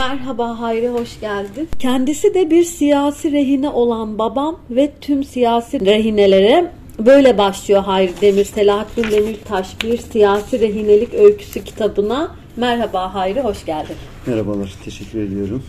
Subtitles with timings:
[0.00, 1.68] Merhaba Hayri, hoş geldin.
[1.78, 8.44] Kendisi de bir siyasi rehine olan babam ve tüm siyasi rehinelere böyle başlıyor Hayri Demir,
[8.44, 12.36] Selahattin Demirtaş bir siyasi rehinelik öyküsü kitabına.
[12.56, 13.96] Merhaba Hayri, hoş geldin.
[14.26, 15.62] Merhabalar, teşekkür ediyorum.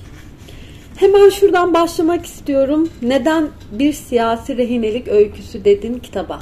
[0.95, 2.89] Hemen şuradan başlamak istiyorum.
[3.02, 6.39] Neden bir siyasi rehinelik öyküsü dedin kitaba?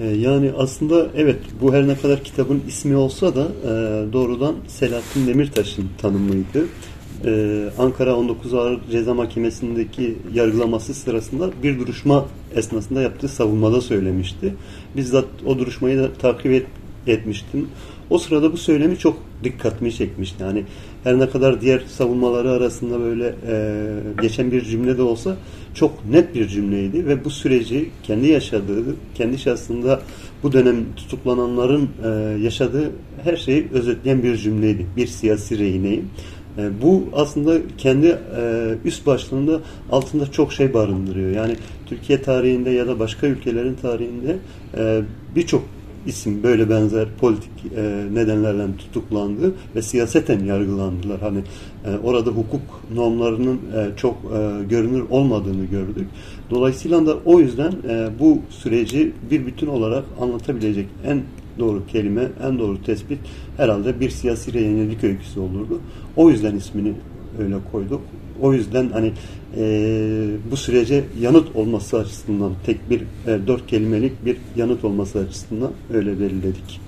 [0.00, 3.68] Ee, yani aslında evet bu her ne kadar kitabın ismi olsa da e,
[4.12, 6.66] doğrudan Selahattin Demirtaş'ın tanımıydı.
[7.24, 14.54] Ee, Ankara 19 Ağır Ceza Mahkemesi'ndeki yargılaması sırasında bir duruşma esnasında yaptığı savunmada söylemişti.
[14.96, 16.66] Bizzat o duruşmayı da takip et,
[17.06, 17.68] etmiştim.
[18.10, 20.42] O sırada bu söylemi çok dikkatimi çekmişti.
[20.42, 20.64] Yani
[21.04, 23.84] her ne kadar diğer savunmaları arasında böyle e,
[24.22, 25.36] geçen bir cümle de olsa
[25.74, 30.00] çok net bir cümleydi ve bu süreci kendi yaşadığı, kendi şahsında
[30.42, 32.08] bu dönem tutuklananların e,
[32.44, 32.90] yaşadığı
[33.24, 34.86] her şeyi özetleyen bir cümleydi.
[34.96, 36.10] Bir siyasi rehineyim.
[36.58, 39.60] E, bu aslında kendi e, üst başlığında
[39.92, 41.30] altında çok şey barındırıyor.
[41.30, 44.36] Yani Türkiye tarihinde ya da başka ülkelerin tarihinde
[44.76, 45.02] e,
[45.36, 45.62] birçok
[46.06, 51.20] isim böyle benzer politik e, nedenlerden tutuklandı ve siyaseten yargılandılar.
[51.20, 51.38] Hani
[52.04, 52.60] orada hukuk
[52.94, 53.60] normlarının
[53.96, 54.16] çok
[54.70, 56.06] görünür olmadığını gördük.
[56.50, 57.72] Dolayısıyla da o yüzden
[58.20, 61.22] bu süreci bir bütün olarak anlatabilecek en
[61.58, 63.18] doğru kelime, en doğru tespit
[63.56, 65.80] herhalde bir siyasi yenilik öyküsü olurdu.
[66.16, 66.92] O yüzden ismini
[67.38, 68.00] öyle koyduk.
[68.42, 69.12] O yüzden hani
[69.56, 69.62] e,
[70.50, 76.20] bu sürece yanıt olması açısından tek bir e, dört kelimelik bir yanıt olması açısından öyle
[76.20, 76.80] belirledik.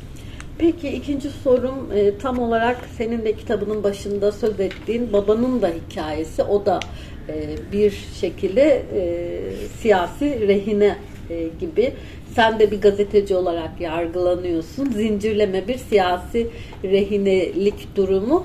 [0.58, 6.42] Peki ikinci sorum e, tam olarak senin de kitabının başında söz ettiğin babanın da hikayesi.
[6.42, 6.80] O da
[7.28, 9.40] e, bir şekilde e,
[9.80, 10.96] siyasi rehine
[11.30, 11.92] e, gibi.
[12.34, 14.90] Sen de bir gazeteci olarak yargılanıyorsun.
[14.90, 16.46] Zincirleme bir siyasi
[16.84, 18.44] rehinelik durumu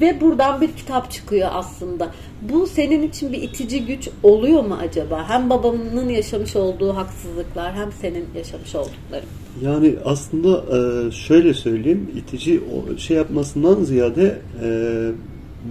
[0.00, 2.10] ve buradan bir kitap çıkıyor aslında.
[2.42, 5.28] Bu senin için bir itici güç oluyor mu acaba?
[5.28, 9.28] Hem babamın yaşamış olduğu haksızlıklar hem senin yaşamış oldukların.
[9.62, 12.60] Yani aslında e, şöyle söyleyeyim, itici
[12.98, 14.68] şey yapmasından ziyade e,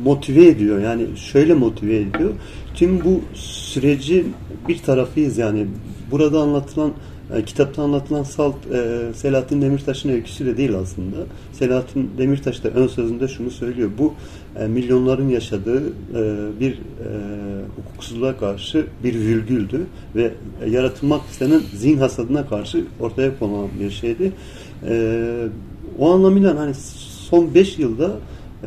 [0.04, 0.80] motive ediyor.
[0.81, 2.34] Yani şöyle motive ediyor.
[2.76, 4.34] Tüm bu sürecin
[4.68, 5.68] bir tarafıyız yani.
[6.12, 6.92] Burada anlatılan
[7.36, 11.18] e, kitapta anlatılan Salt e, Selahattin Demirtaş'ın öyküsü de değil aslında.
[11.54, 13.90] Selahattin Demirtaş da ön sözünde şunu söylüyor.
[13.98, 14.14] Bu
[14.60, 15.92] e, milyonların yaşadığı e,
[16.60, 16.78] bir e,
[17.76, 19.82] hukuksuzluğa karşı bir virgüldü
[20.16, 20.34] ve
[20.64, 24.32] e, yaratılmak istenen zihin hasadına karşı ortaya konan bir şeydi.
[24.88, 25.48] E,
[26.00, 26.74] o anlamıyla hani
[27.30, 28.12] son 5 yılda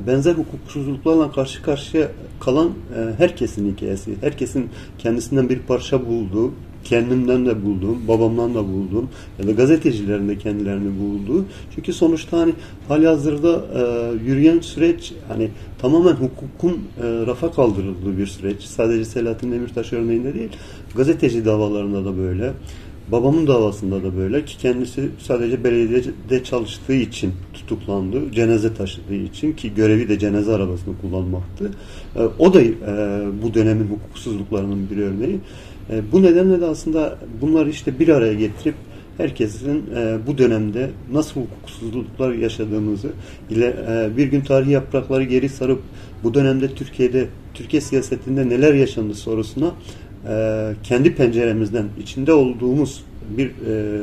[0.06, 2.08] benzer hukuksuzluklarla karşı karşıya
[2.40, 4.14] kalan e, herkesin hikayesi.
[4.20, 4.68] Herkesin
[4.98, 6.52] kendisinden bir parça bulduğu,
[6.84, 9.08] kendimden de buldum, babamdan da buldum
[9.38, 11.44] ya da gazetecilerin de kendilerini bulduğu.
[11.74, 12.52] Çünkü sonuçta hani
[12.88, 13.82] hali hazırda e,
[14.28, 15.48] yürüyen süreç hani
[15.78, 18.62] tamamen hukukun e, rafa kaldırıldığı bir süreç.
[18.62, 20.50] Sadece Selahattin Demirtaş örneğinde değil,
[20.94, 22.52] gazeteci davalarında da böyle.
[23.12, 28.32] Babamın davasında da böyle ki kendisi sadece belediyede çalıştığı için tutuklandı.
[28.32, 31.70] Cenaze taşıdığı için ki görevi de cenaze arabasını kullanmaktı.
[32.16, 32.72] E, o da e,
[33.42, 35.38] bu dönemin hukuksuzluklarının bir örneği.
[35.92, 38.74] E, bu nedenle de aslında bunları işte bir araya getirip
[39.16, 43.08] herkesin e, bu dönemde nasıl hukuksuzluklar yaşadığımızı
[43.50, 45.82] ile e, bir gün tarihi yaprakları geri sarıp
[46.24, 49.74] bu dönemde Türkiye'de Türkiye siyasetinde neler yaşandı sorusuna
[50.82, 53.04] kendi penceremizden içinde olduğumuz
[53.36, 54.02] bir e,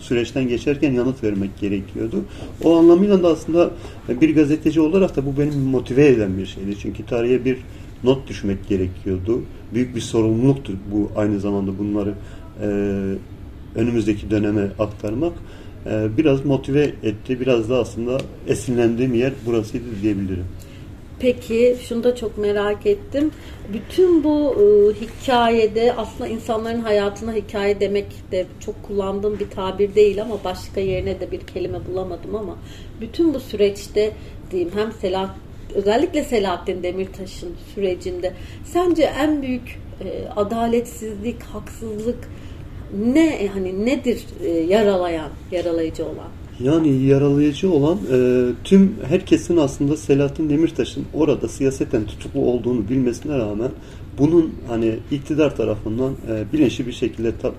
[0.00, 2.24] süreçten geçerken yanıt vermek gerekiyordu.
[2.64, 3.70] O anlamıyla da aslında
[4.08, 6.78] bir gazeteci olarak da bu benim motive eden bir şeydi.
[6.78, 7.58] Çünkü tarihe bir
[8.04, 9.42] not düşmek gerekiyordu.
[9.74, 12.14] Büyük bir sorumluluktur bu aynı zamanda bunları
[12.62, 12.68] e,
[13.74, 15.32] önümüzdeki döneme aktarmak.
[15.86, 17.40] E, biraz motive etti.
[17.40, 18.18] Biraz da aslında
[18.48, 20.44] esinlendiğim yer burasıydı diyebilirim.
[21.18, 23.30] Peki şunu da çok merak ettim.
[23.72, 30.22] Bütün bu e, hikayede aslında insanların hayatına hikaye demek de çok kullandığım bir tabir değil
[30.22, 32.56] ama başka yerine de bir kelime bulamadım ama
[33.00, 34.12] bütün bu süreçte
[34.50, 35.34] diyeyim hem Selah
[35.76, 38.32] özellikle Selahattin Demirtaş'ın sürecinde
[38.64, 42.28] sence en büyük e, adaletsizlik, haksızlık
[43.12, 46.28] ne hani nedir e, yaralayan, yaralayıcı olan?
[46.60, 53.70] Yani yaralayıcı olan e, tüm herkesin aslında Selahattin Demirtaş'ın orada siyaseten tutuklu olduğunu bilmesine rağmen
[54.18, 57.52] bunun hani iktidar tarafından e, bilinçli bir şekilde ta, e,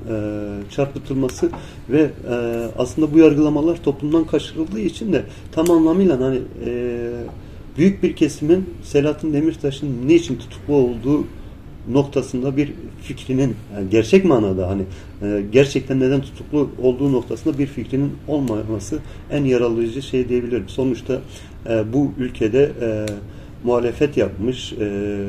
[0.71, 1.49] çarpıtılması
[1.89, 2.33] ve e,
[2.77, 7.11] aslında bu yargılamalar toplumdan kaçırıldığı için de tam anlamıyla hani e,
[7.77, 11.25] büyük bir kesimin Selahattin Demirtaş'ın niçin tutuklu olduğu
[11.89, 14.83] noktasında bir fikrinin yani gerçek manada hani
[15.21, 18.99] e, gerçekten neden tutuklu olduğu noktasında bir fikrinin olmaması
[19.31, 20.69] en yaralayıcı şey diyebilirim.
[20.69, 21.21] Sonuçta
[21.69, 23.05] e, bu ülkede e,
[23.63, 24.73] muhalefet yapmış.
[24.73, 25.25] E,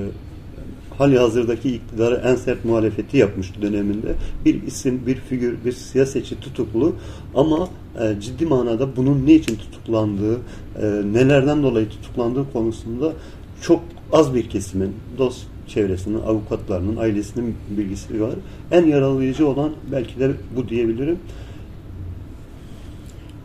[0.98, 4.14] hali hazırdaki iktidarı en sert muhalefeti yapmış döneminde.
[4.44, 6.94] Bir isim, bir figür, bir siyasetçi tutuklu
[7.34, 7.68] ama
[8.00, 10.34] e, ciddi manada bunun ne için tutuklandığı,
[10.82, 13.12] e, nelerden dolayı tutuklandığı konusunda
[13.62, 18.34] çok az bir kesimin, dost çevresinin, avukatlarının, ailesinin bilgisi var.
[18.70, 21.18] En yaralayıcı olan belki de bu diyebilirim.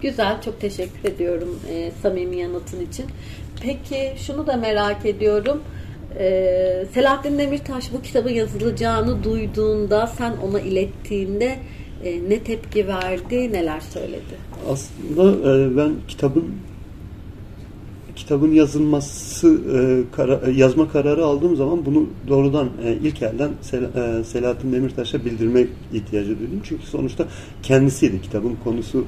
[0.01, 3.05] Güzel, çok teşekkür ediyorum e, samimi yanıtın için.
[3.61, 5.61] Peki şunu da merak ediyorum.
[6.19, 11.59] E, Selahattin Demirtaş bu kitabın yazılacağını duyduğunda, sen ona ilettiğinde
[12.03, 14.35] e, ne tepki verdi, neler söyledi?
[14.69, 16.45] Aslında e, ben kitabın
[18.15, 19.61] kitabın yazılması
[20.47, 22.69] e, yazma kararı aldığım zaman bunu doğrudan
[23.03, 23.83] ilk elden Sel,
[24.23, 26.61] Selahattin Demirtaş'a bildirme ihtiyacı duydum.
[26.63, 27.27] Çünkü sonuçta
[27.63, 28.21] kendisiydi.
[28.21, 29.05] Kitabın konusu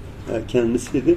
[0.48, 1.16] kendisiydi.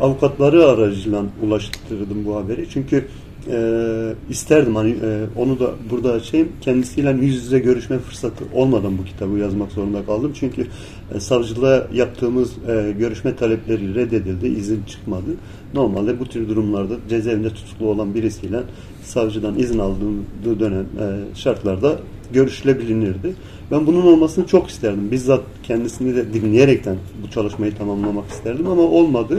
[0.00, 2.68] Avukatları aracıyla ulaştırdım bu haberi.
[2.70, 3.04] Çünkü
[3.48, 6.48] e, isterdim hani e, onu da burada açayım.
[6.60, 10.32] Kendisiyle yüz yüze görüşme fırsatı olmadan bu kitabı yazmak zorunda kaldım.
[10.40, 10.66] Çünkü
[11.14, 14.46] e, savcılığa yaptığımız e, görüşme talepleri reddedildi.
[14.46, 15.30] izin çıkmadı.
[15.74, 18.60] Normalde bu tür durumlarda cezaevinde tutuklu olan birisiyle
[19.02, 21.98] savcıdan izin aldığı dönem e, şartlarda
[22.32, 23.34] görüşülebilinirdi.
[23.70, 25.10] Ben bunun olmasını çok isterdim.
[25.10, 29.38] Bizzat kendisini de dinleyerekten bu çalışmayı tamamlamak isterdim ama olmadı.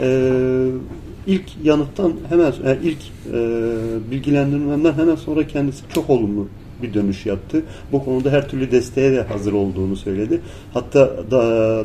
[0.00, 0.70] Eee
[1.26, 2.98] ilk yanıttan hemen yani ilk
[3.32, 6.48] e, bilgilendirmemden hemen sonra kendisi çok olumlu
[6.82, 7.62] bir dönüş yaptı.
[7.92, 10.40] Bu konuda her türlü desteğe de hazır olduğunu söyledi.
[10.74, 11.40] Hatta da,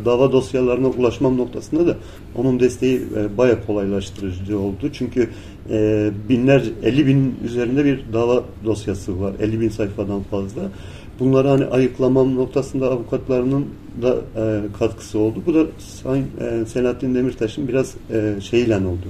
[0.06, 1.97] dava dosyalarına ulaşmam noktasında da
[2.36, 4.89] onun desteği e, baya kolaylaştırıcı oldu.
[4.94, 5.30] Çünkü
[5.69, 9.33] e, binlerce, 50 bin üzerinde bir dava dosyası var.
[9.39, 10.62] 50 bin sayfadan fazla.
[11.19, 13.66] Bunları hani ayıklamam noktasında avukatlarının
[14.01, 15.44] da e, katkısı oldu.
[15.45, 15.66] Bu da
[16.04, 19.07] Sayın e, Selahattin Demirtaş'ın biraz e, şeyle oldu.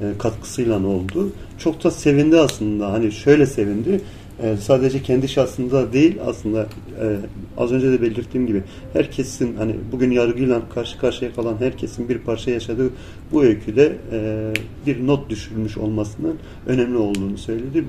[0.00, 1.32] E, katkısıyla oldu.
[1.58, 2.92] Çok da sevindi aslında.
[2.92, 4.00] Hani şöyle sevindi.
[4.42, 6.66] E, sadece kendi şahsında değil aslında
[7.00, 7.16] e,
[7.58, 8.62] az önce de belirttiğim gibi
[8.92, 12.90] herkesin hani bugün yargıyla karşı karşıya kalan herkesin bir parça yaşadığı
[13.32, 14.50] bu öyküde e,
[14.86, 16.36] bir not düşürmüş olmasının
[16.66, 17.84] önemli olduğunu söyledi.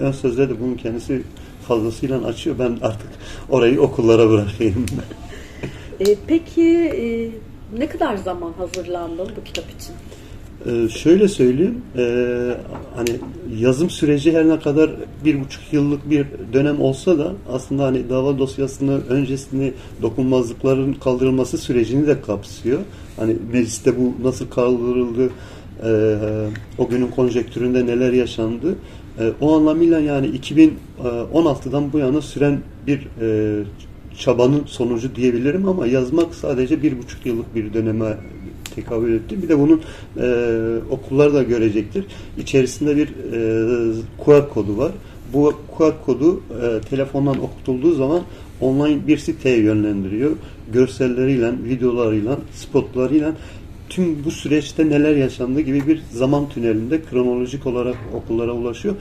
[0.00, 1.22] Ön sözde de bunun kendisi
[1.68, 2.56] fazlasıyla açıyor.
[2.58, 3.08] Ben artık
[3.48, 4.86] orayı okullara bırakayım.
[6.00, 7.30] e, peki e,
[7.78, 9.94] ne kadar zaman hazırlandın bu kitap için?
[10.66, 12.04] Ee, şöyle söyleyeyim, e,
[12.96, 13.10] hani
[13.58, 14.90] yazım süreci her ne kadar
[15.24, 19.72] bir buçuk yıllık bir dönem olsa da aslında hani dava dosyasını öncesini
[20.02, 22.78] dokunmazlıkların kaldırılması sürecini de kapsıyor.
[23.16, 25.30] Hani mecliste bu nasıl kaldırıldı,
[25.84, 25.90] e,
[26.78, 28.76] o günün konjektüründe neler yaşandı.
[29.20, 33.64] E, o anlamıyla yani 2016'dan bu yana süren bir e,
[34.18, 38.16] çabanın sonucu diyebilirim ama yazmak sadece bir buçuk yıllık bir döneme
[38.74, 39.42] tekabül etti.
[39.42, 39.80] Bir de bunun
[40.16, 40.26] e,
[40.90, 42.04] okullar da görecektir.
[42.38, 43.92] İçerisinde bir e,
[44.24, 44.92] QR kodu var.
[45.32, 48.22] Bu QR kodu e, telefondan okutulduğu zaman
[48.60, 50.30] online bir siteye yönlendiriyor.
[50.72, 53.32] Görselleriyle, videolarıyla, spotlarıyla
[53.88, 58.94] tüm bu süreçte neler yaşandığı gibi bir zaman tünelinde kronolojik olarak okullara ulaşıyor.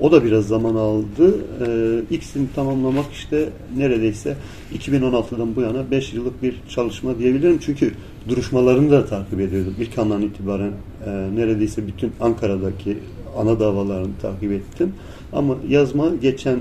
[0.00, 1.34] O da biraz zaman aldı.
[1.66, 4.36] Ee, ikisini tamamlamak işte neredeyse
[4.78, 7.58] 2016'dan bu yana 5 yıllık bir çalışma diyebilirim.
[7.58, 7.92] Çünkü
[8.28, 9.74] duruşmalarını da takip ediyordum.
[9.80, 10.72] İlk andan itibaren
[11.06, 12.98] e, neredeyse bütün Ankara'daki
[13.36, 14.94] ana davalarını takip ettim.
[15.32, 16.58] Ama yazma geçen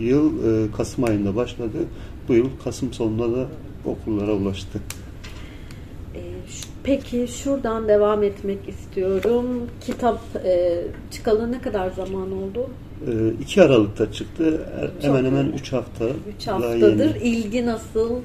[0.00, 1.78] yıl e, Kasım ayında başladı.
[2.28, 3.46] Bu yıl Kasım sonunda da
[3.84, 4.80] okullara ulaştı.
[6.84, 9.46] Peki şuradan devam etmek istiyorum.
[9.80, 12.70] Kitap e, çıkalı ne kadar zaman oldu?
[13.06, 14.66] E, 2 Aralık'ta çıktı.
[14.94, 16.04] Çok hemen hemen 3 hafta.
[16.36, 17.14] 3 haftadır.
[17.14, 18.20] İlgi nasıl?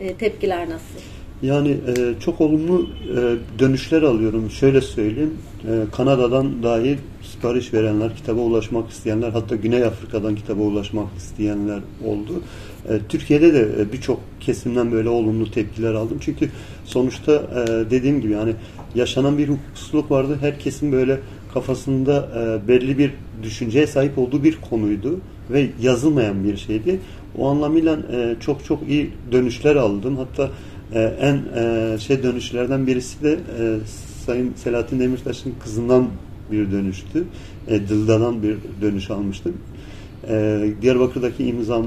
[0.00, 1.00] E, tepkiler nasıl?
[1.42, 4.50] Yani e, çok olumlu e, dönüşler alıyorum.
[4.50, 5.34] Şöyle söyleyeyim.
[5.64, 12.42] E, Kanada'dan dahil sipariş verenler, kitaba ulaşmak isteyenler, hatta Güney Afrika'dan kitaba ulaşmak isteyenler oldu.
[12.88, 16.18] E, Türkiye'de de e, birçok kesimden böyle olumlu tepkiler aldım.
[16.20, 16.50] Çünkü
[16.84, 18.54] sonuçta e, dediğim gibi yani
[18.94, 20.38] yaşanan bir hukuksuzluk vardı.
[20.40, 21.20] Herkesin böyle
[21.54, 23.10] kafasında e, belli bir
[23.42, 25.20] düşünceye sahip olduğu bir konuydu
[25.50, 27.00] ve yazılmayan bir şeydi.
[27.38, 30.16] O anlamıyla e, çok çok iyi dönüşler aldım.
[30.16, 30.50] Hatta
[30.94, 33.78] e, en e, şey dönüşlerden birisi de e,
[34.26, 36.06] Sayın Selahattin Demirtaş'ın kızından
[36.52, 37.24] bir dönüştü.
[37.68, 39.56] E, Dilda'dan bir dönüş almıştım.
[40.28, 41.86] E, Diyarbakır'daki imzam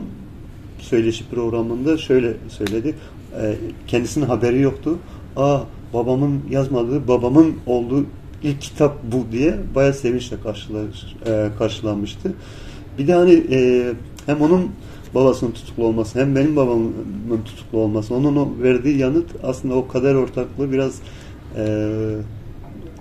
[0.80, 2.96] söyleşi programında şöyle söyledi.
[3.42, 3.56] E,
[3.88, 5.00] kendisinin haberi yoktu.
[5.36, 5.60] Aa
[5.94, 8.06] babamın yazmadığı, babamın olduğu
[8.44, 12.34] ilk kitap bu diye bayağı sevinçle karşılaş, e, karşılanmıştı.
[12.98, 13.94] Bir de hani e,
[14.26, 14.72] hem onun
[15.16, 16.94] babasının tutuklu olması hem benim babamın
[17.46, 21.00] tutuklu olması onun o verdiği yanıt aslında o kader ortaklığı biraz
[21.58, 21.66] e,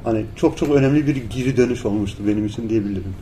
[0.05, 3.15] hani çok çok önemli bir geri dönüş olmuştu benim için diyebilirim.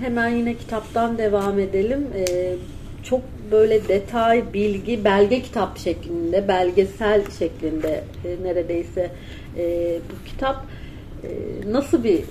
[0.00, 2.06] hemen yine kitaptan devam edelim.
[2.16, 2.54] Ee,
[3.02, 9.10] çok böyle detay, bilgi, belge kitap şeklinde, belgesel şeklinde e, neredeyse
[9.56, 10.66] e, bu kitap
[11.24, 11.28] e,
[11.72, 12.24] nasıl bir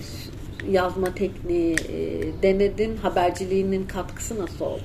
[0.72, 2.98] yazma tekniği e, denedin?
[2.98, 4.82] Haberciliğinin katkısı nasıl oldu?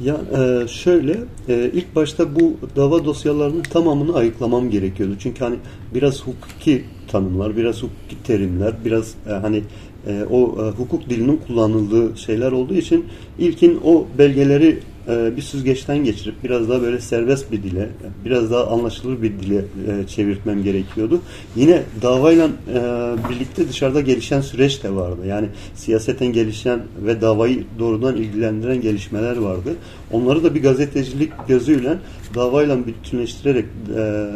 [0.00, 1.16] Ya e, şöyle
[1.48, 5.14] e, ilk başta bu dava dosyalarının tamamını ayıklamam gerekiyordu.
[5.18, 5.56] Çünkü hani
[5.94, 9.62] biraz hukuki tanımlar, biraz hukuki terimler, biraz e, hani
[10.06, 13.06] e, o e, hukuk dilinin kullanıldığı şeyler olduğu için
[13.38, 14.78] ilkin o belgeleri
[15.08, 17.88] e, bir süzgeçten geçirip biraz daha böyle serbest bir dile,
[18.24, 21.20] biraz daha anlaşılır bir dile e, çevirtmem gerekiyordu.
[21.56, 22.80] Yine davayla e,
[23.30, 25.26] birlikte dışarıda gelişen süreç de vardı.
[25.26, 29.70] Yani siyaseten gelişen ve davayı doğrudan ilgilendiren gelişmeler vardı.
[30.12, 31.98] Onları da bir gazetecilik gözüyle
[32.34, 33.64] davayla bütünleştirerek
[33.96, 34.26] e,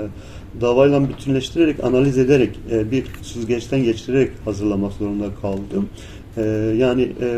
[0.60, 2.50] davayla bütünleştirerek, analiz ederek,
[2.90, 5.88] bir süzgeçten geçirerek hazırlamak zorunda kaldım.
[6.76, 7.28] Yani e,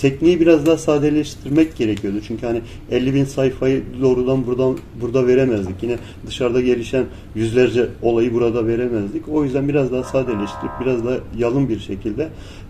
[0.00, 2.18] tekniği biraz daha sadeleştirmek gerekiyordu.
[2.26, 5.82] Çünkü hani 50 bin sayfayı doğrudan buradan burada veremezdik.
[5.82, 7.04] Yine dışarıda gelişen
[7.34, 9.28] yüzlerce olayı burada veremezdik.
[9.28, 12.28] O yüzden biraz daha sadeleştirip biraz daha yalın bir şekilde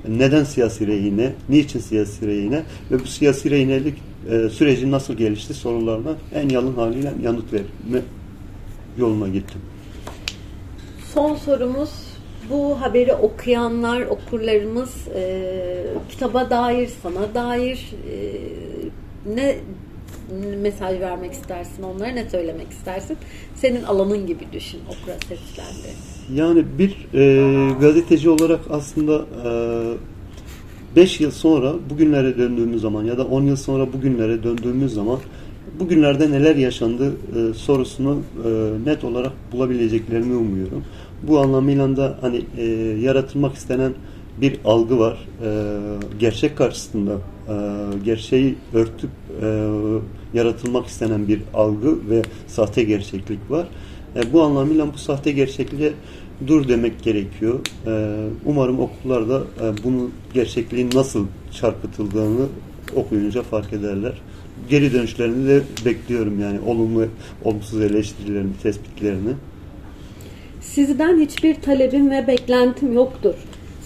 [0.09, 3.95] neden siyasi rehine, niçin siyasi rehine ve bu siyasi rehinelik
[4.31, 8.03] e, süreci nasıl gelişti sorularına en yalın haliyle yanıt verme
[8.99, 9.61] yoluna gittim.
[11.15, 12.10] Son sorumuz
[12.51, 15.43] bu haberi okuyanlar, okurlarımız e,
[16.09, 18.17] kitaba dair, sana dair e,
[19.35, 19.57] ne
[20.63, 23.17] mesaj vermek istersin onlara, ne söylemek istersin?
[23.55, 25.95] Senin alanın gibi düşün, okura seslendi.
[26.35, 29.25] Yani bir e, gazeteci olarak aslında
[30.97, 35.19] 5 yıl sonra bugünlere döndüğümüz zaman ya da 10 yıl sonra bugünlere döndüğümüz zaman
[35.81, 38.51] bugünlerde neler yaşandı e, sorusunu e,
[38.85, 40.85] net olarak bulabileceklerini umuyorum.
[41.23, 42.65] Bu anlamıyla da hani e,
[43.01, 43.93] yaratılmak istenen
[44.41, 45.19] bir algı var.
[45.45, 45.77] E,
[46.19, 47.13] gerçek karşısında
[47.49, 47.55] e,
[48.05, 49.11] gerçeği örtüp
[49.43, 49.69] e,
[50.35, 53.67] yaratılmak istenen bir algı ve sahte gerçeklik var.
[54.17, 55.93] E, bu anlamıyla bu sahte gerçekliğe
[56.47, 57.61] dur demek gerekiyor.
[57.87, 62.47] E, umarım okullarda e, bunun gerçekliğin nasıl çarpıtıldığını
[62.97, 64.13] okuyunca fark ederler.
[64.71, 67.07] Geri dönüşlerini de bekliyorum yani olumlu,
[67.45, 69.31] olumsuz eleştirilerini, tespitlerini.
[70.75, 73.35] Sizden hiçbir talebim ve beklentim yoktur.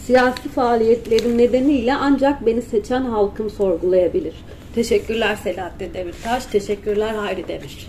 [0.06, 4.34] Siyasi faaliyetlerim nedeniyle ancak beni seçen halkım sorgulayabilir.
[4.74, 7.88] Teşekkürler Selahattin Demirtaş, teşekkürler Hayri Demir.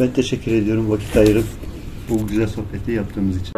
[0.00, 1.44] Ben teşekkür ediyorum vakit ayırıp
[2.10, 3.52] bu güzel sohbeti yaptığımız için.